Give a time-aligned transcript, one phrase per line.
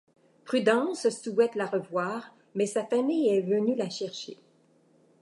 [0.45, 4.35] Prudence souhaite la revoir, mais sa famille est venue la chercher.